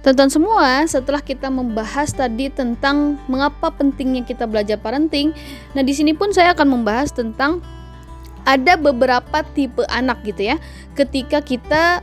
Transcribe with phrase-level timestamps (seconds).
[0.00, 5.36] Tonton semua, setelah kita membahas tadi tentang mengapa pentingnya kita belajar parenting,
[5.76, 7.60] nah di sini pun saya akan membahas tentang
[8.48, 10.56] ada beberapa tipe anak gitu ya.
[10.96, 12.00] Ketika kita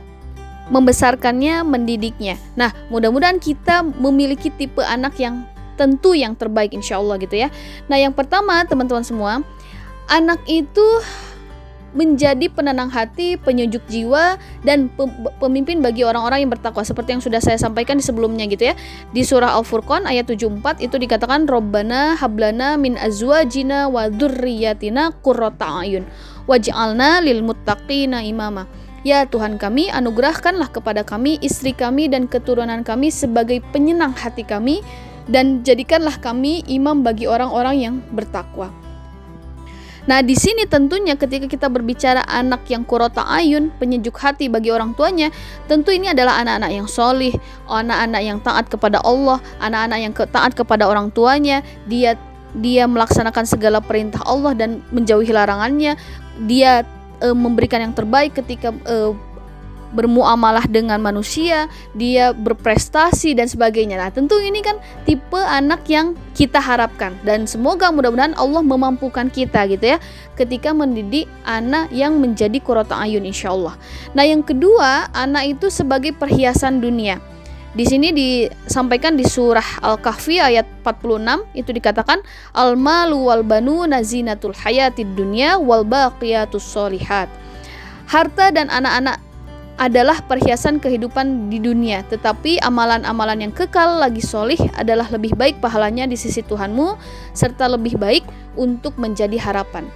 [0.70, 2.38] membesarkannya, mendidiknya.
[2.54, 7.48] Nah, mudah-mudahan kita memiliki tipe anak yang tentu yang terbaik insya Allah gitu ya.
[7.90, 9.42] Nah, yang pertama teman-teman semua,
[10.06, 10.86] anak itu
[11.96, 14.92] menjadi penenang hati, penyejuk jiwa dan
[15.40, 18.74] pemimpin bagi orang-orang yang bertakwa seperti yang sudah saya sampaikan di sebelumnya gitu ya.
[19.14, 26.04] Di surah Al-Furqan ayat 74 itu dikatakan Robbana hablana min azwajina wa dzurriyyatina qurrata ayun
[26.48, 28.68] waj'alna lil muttaqina imama.
[29.06, 34.82] Ya Tuhan kami, anugerahkanlah kepada kami istri kami dan keturunan kami sebagai penyenang hati kami
[35.30, 38.87] dan jadikanlah kami imam bagi orang-orang yang bertakwa.
[40.08, 44.96] Nah, di sini tentunya ketika kita berbicara anak yang kurota ayun, penyejuk hati bagi orang
[44.96, 45.28] tuanya,
[45.68, 47.36] tentu ini adalah anak-anak yang solih,
[47.68, 52.16] anak-anak yang taat kepada Allah, anak-anak yang taat kepada orang tuanya, dia
[52.56, 56.00] dia melaksanakan segala perintah Allah dan menjauhi larangannya,
[56.48, 56.88] dia
[57.20, 59.12] e, memberikan yang terbaik ketika e,
[59.92, 63.96] bermuamalah dengan manusia, dia berprestasi dan sebagainya.
[63.96, 64.76] Nah, tentu ini kan
[65.08, 69.98] tipe anak yang kita harapkan dan semoga mudah-mudahan Allah memampukan kita gitu ya
[70.38, 73.74] ketika mendidik anak yang menjadi kurota ayun insya Allah.
[74.12, 77.20] Nah, yang kedua, anak itu sebagai perhiasan dunia.
[77.76, 82.24] Di sini disampaikan di surah Al-Kahfi ayat 46 itu dikatakan
[82.56, 87.28] al-malu wal banu nazinatul hayatid dunya wal baqiyatus solihat.
[88.08, 89.20] Harta dan anak-anak
[89.78, 96.10] adalah perhiasan kehidupan di dunia, tetapi amalan-amalan yang kekal lagi solih adalah lebih baik pahalanya
[96.10, 96.98] di sisi Tuhanmu,
[97.30, 98.26] serta lebih baik
[98.58, 99.86] untuk menjadi harapan.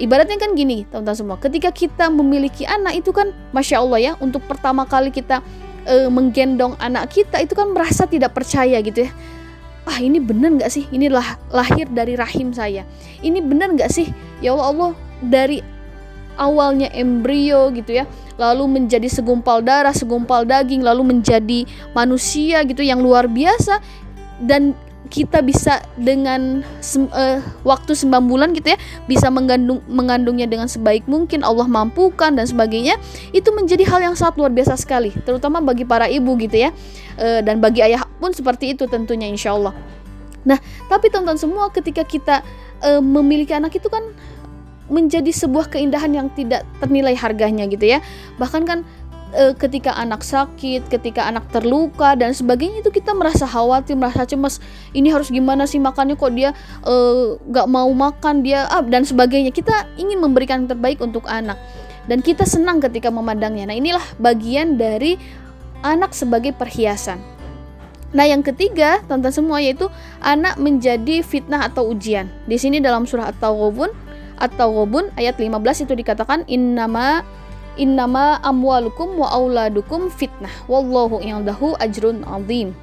[0.00, 4.40] Ibaratnya kan gini, teman-teman semua, ketika kita memiliki anak itu kan, masya Allah ya, untuk
[4.48, 5.44] pertama kali kita
[5.84, 9.12] e, menggendong anak kita itu kan merasa tidak percaya gitu ya.
[9.84, 10.88] Ah ini bener nggak sih?
[10.88, 12.88] Ini lah, lahir dari rahim saya.
[13.20, 14.08] Ini bener nggak sih?
[14.40, 15.58] Ya Allah Allah dari
[16.38, 18.06] awalnya embrio gitu ya
[18.38, 23.82] lalu menjadi segumpal darah, segumpal daging, lalu menjadi manusia gitu yang luar biasa.
[24.38, 24.78] Dan
[25.08, 28.78] kita bisa dengan uh, waktu 9 bulan gitu ya
[29.08, 33.00] bisa mengandung mengandungnya dengan sebaik mungkin Allah mampukan dan sebagainya
[33.32, 36.70] itu menjadi hal yang sangat luar biasa sekali terutama bagi para ibu gitu ya
[37.16, 39.72] uh, dan bagi ayah pun seperti itu tentunya insya Allah.
[40.44, 42.44] Nah tapi tonton semua ketika kita
[42.84, 44.04] uh, memiliki anak itu kan
[44.88, 48.04] menjadi sebuah keindahan yang tidak ternilai harganya gitu ya
[48.40, 48.84] bahkan kan
[49.32, 54.60] e, ketika anak sakit, ketika anak terluka dan sebagainya itu kita merasa khawatir, merasa cemas.
[54.96, 56.94] Ini harus gimana sih makannya kok dia e,
[57.52, 59.52] gak mau makan dia ah, dan sebagainya.
[59.52, 61.58] Kita ingin memberikan yang terbaik untuk anak
[62.08, 63.68] dan kita senang ketika memandangnya.
[63.68, 65.20] Nah inilah bagian dari
[65.84, 67.20] anak sebagai perhiasan.
[68.08, 69.84] Nah, yang ketiga, tonton semua yaitu
[70.24, 72.32] anak menjadi fitnah atau ujian.
[72.48, 74.07] Di sini dalam surah At-Taghabun
[74.38, 77.26] atau Ghobun ayat 15 itu dikatakan innama
[77.78, 82.74] innama amwalukum wa auladukum fitnah wallahu indahu ajrun azim.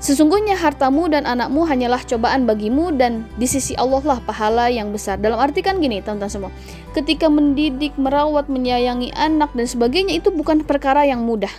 [0.00, 5.20] Sesungguhnya hartamu dan anakmu hanyalah cobaan bagimu dan di sisi Allah lah pahala yang besar.
[5.20, 6.50] Dalam arti kan gini, teman-teman semua.
[6.96, 11.52] Ketika mendidik, merawat, menyayangi anak dan sebagainya itu bukan perkara yang mudah.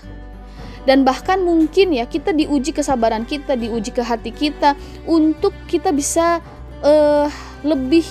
[0.90, 4.74] Dan bahkan mungkin ya kita diuji kesabaran kita, diuji ke hati kita
[5.06, 6.42] untuk kita bisa
[6.82, 7.30] uh,
[7.62, 8.02] lebih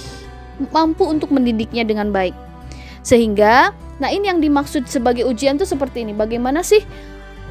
[0.68, 2.36] mampu untuk mendidiknya dengan baik.
[3.00, 6.12] Sehingga, nah ini yang dimaksud sebagai ujian itu seperti ini.
[6.12, 6.84] Bagaimana sih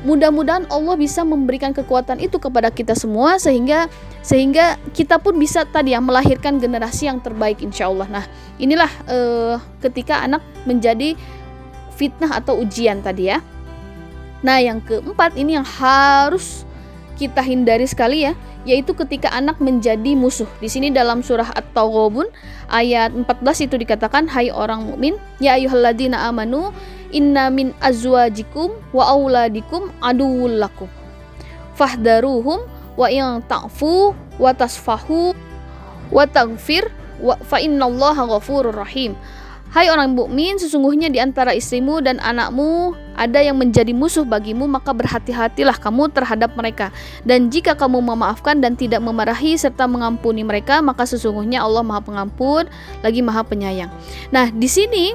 [0.05, 3.91] mudah-mudahan Allah bisa memberikan kekuatan itu kepada kita semua sehingga
[4.23, 8.07] sehingga kita pun bisa tadi ya melahirkan generasi yang terbaik insya Allah.
[8.07, 8.25] Nah
[8.61, 11.19] inilah uh, ketika anak menjadi
[11.99, 13.43] fitnah atau ujian tadi ya.
[14.39, 16.63] Nah yang keempat ini yang harus
[17.19, 20.47] kita hindari sekali ya yaitu ketika anak menjadi musuh.
[20.63, 22.31] Di sini dalam surah At-Taghabun
[22.71, 26.71] ayat 14 itu dikatakan hai orang mukmin ya ayyuhalladzina amanu
[27.11, 30.87] inna min azwajikum wa auladikum aduwwul lakum
[31.75, 32.63] fahdaruhum
[32.95, 35.33] wa in ta'fu wa tasfahu
[36.11, 36.87] wa taghfir
[37.19, 39.15] wa fa innallaha ghafurur rahim
[39.69, 44.97] Hai orang mukmin, sesungguhnya di antara istrimu dan anakmu ada yang menjadi musuh bagimu, maka
[44.97, 46.89] berhati-hatilah kamu terhadap mereka.
[47.21, 52.65] Dan jika kamu memaafkan dan tidak memarahi serta mengampuni mereka, maka sesungguhnya Allah Maha Pengampun,
[53.05, 53.93] lagi Maha Penyayang.
[54.33, 55.13] Nah, di sini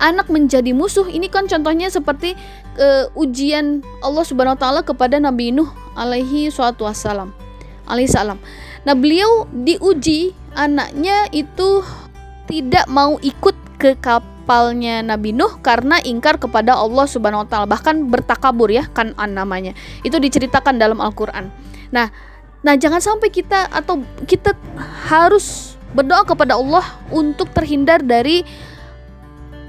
[0.00, 2.32] anak menjadi musuh ini kan contohnya seperti
[2.80, 7.36] uh, ujian Allah Subhanahu wa taala kepada Nabi Nuh alaihi suatu wassalam.
[7.84, 8.40] Alaihi salam.
[8.88, 11.84] Nah, beliau diuji anaknya itu
[12.50, 17.70] tidak mau ikut ke kap kapalnya Nabi Nuh karena ingkar kepada Allah Subhanahu wa taala,
[17.70, 19.70] bahkan bertakabur ya, Kanan namanya.
[20.02, 21.46] Itu diceritakan dalam Al-Qur'an.
[21.94, 22.10] Nah,
[22.66, 24.58] nah jangan sampai kita atau kita
[25.06, 26.82] harus berdoa kepada Allah
[27.14, 28.42] untuk terhindar dari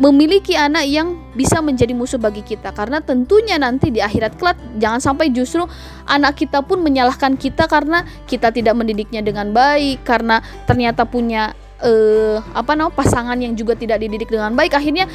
[0.01, 4.97] memiliki anak yang bisa menjadi musuh bagi kita karena tentunya nanti di akhirat kelak jangan
[4.97, 5.69] sampai justru
[6.09, 11.53] anak kita pun menyalahkan kita karena kita tidak mendidiknya dengan baik karena ternyata punya
[11.83, 15.06] eh, apa namanya pasangan yang juga tidak dididik dengan baik akhirnya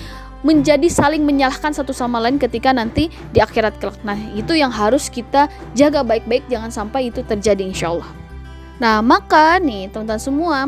[0.47, 3.99] menjadi saling menyalahkan satu sama lain ketika nanti di akhirat kelak.
[4.07, 8.11] Nah, itu yang harus kita jaga baik-baik jangan sampai itu terjadi insya Allah.
[8.79, 10.59] Nah, maka nih teman-teman semua,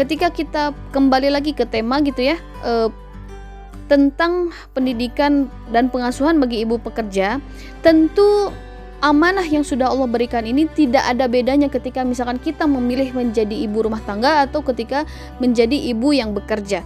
[0.00, 2.88] ketika kita kembali lagi ke tema gitu ya, eh,
[3.88, 7.40] tentang pendidikan dan pengasuhan bagi ibu pekerja,
[7.84, 8.52] tentu
[8.98, 13.86] amanah yang sudah Allah berikan ini tidak ada bedanya ketika misalkan kita memilih menjadi ibu
[13.86, 15.06] rumah tangga atau ketika
[15.38, 16.82] menjadi ibu yang bekerja.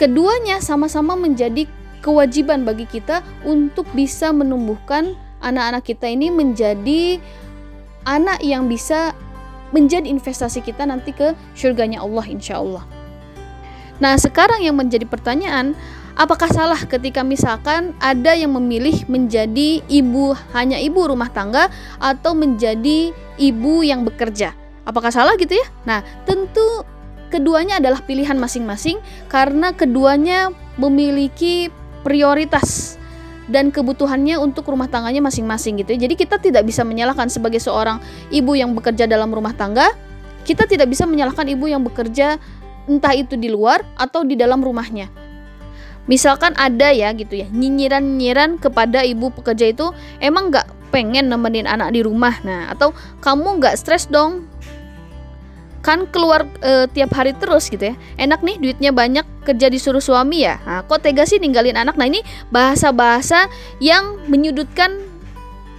[0.00, 1.68] Keduanya sama-sama menjadi
[2.00, 5.14] kewajiban bagi kita untuk bisa menumbuhkan
[5.44, 7.22] anak-anak kita ini menjadi
[8.08, 9.14] anak yang bisa
[9.70, 12.84] menjadi investasi kita nanti ke surganya Allah insya Allah.
[13.98, 15.76] Nah sekarang yang menjadi pertanyaan
[16.18, 21.70] Apakah salah ketika misalkan ada yang memilih menjadi ibu hanya ibu rumah tangga
[22.02, 24.50] atau menjadi ibu yang bekerja?
[24.82, 25.62] Apakah salah gitu ya?
[25.86, 26.82] Nah, tentu
[27.30, 28.98] keduanya adalah pilihan masing-masing
[29.30, 31.70] karena keduanya memiliki
[32.02, 32.98] prioritas
[33.46, 35.94] dan kebutuhannya untuk rumah tangganya masing-masing gitu.
[35.94, 36.10] Ya.
[36.10, 38.02] Jadi kita tidak bisa menyalahkan sebagai seorang
[38.34, 39.94] ibu yang bekerja dalam rumah tangga,
[40.42, 42.42] kita tidak bisa menyalahkan ibu yang bekerja
[42.90, 45.27] entah itu di luar atau di dalam rumahnya
[46.08, 51.92] misalkan ada ya gitu ya nyinyiran-nyinyiran kepada ibu pekerja itu emang nggak pengen nemenin anak
[51.92, 52.40] di rumah?
[52.42, 54.48] Nah atau kamu nggak stres dong?
[55.84, 57.94] Kan keluar e, tiap hari terus gitu ya.
[58.18, 60.58] Enak nih duitnya banyak kerja disuruh suami ya?
[60.66, 61.94] Nah, kok tega sih ninggalin anak?
[61.94, 62.20] Nah ini
[62.50, 63.46] bahasa-bahasa
[63.78, 65.06] yang menyudutkan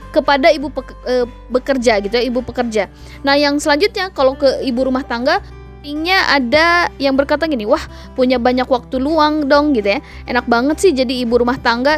[0.10, 0.74] kepada ibu
[1.06, 2.90] e, bekerja gitu ya ibu pekerja.
[3.22, 5.44] Nah yang selanjutnya kalau ke ibu rumah tangga
[5.90, 7.82] Intinya ada yang berkata gini, wah
[8.14, 10.06] punya banyak waktu luang dong gitu ya.
[10.30, 11.98] Enak banget sih jadi ibu rumah tangga.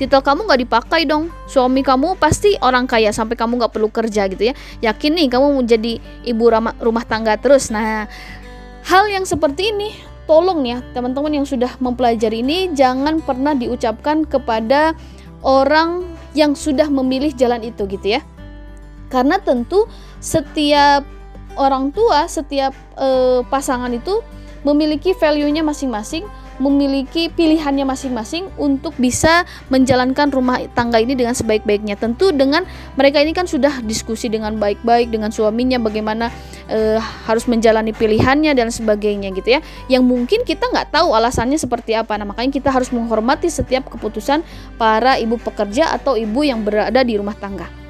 [0.00, 1.28] Titel kamu nggak dipakai dong.
[1.44, 4.56] Suami kamu pasti orang kaya sampai kamu nggak perlu kerja gitu ya.
[4.80, 6.44] Yakin nih kamu mau jadi ibu
[6.80, 7.68] rumah tangga terus.
[7.68, 8.08] Nah,
[8.88, 9.92] hal yang seperti ini
[10.24, 14.96] tolong ya teman-teman yang sudah mempelajari ini jangan pernah diucapkan kepada
[15.44, 18.24] orang yang sudah memilih jalan itu gitu ya.
[19.12, 19.84] Karena tentu
[20.24, 21.04] setiap
[21.56, 24.20] orang tua setiap uh, pasangan itu
[24.66, 26.26] memiliki value-nya masing-masing,
[26.58, 31.94] memiliki pilihannya masing-masing untuk bisa menjalankan rumah tangga ini dengan sebaik-baiknya.
[31.94, 32.66] Tentu dengan
[32.98, 36.34] mereka ini kan sudah diskusi dengan baik-baik dengan suaminya bagaimana
[36.66, 36.98] uh,
[37.30, 39.60] harus menjalani pilihannya dan sebagainya gitu ya.
[39.86, 42.18] Yang mungkin kita nggak tahu alasannya seperti apa.
[42.18, 44.42] Nah makanya kita harus menghormati setiap keputusan
[44.82, 47.85] para ibu pekerja atau ibu yang berada di rumah tangga.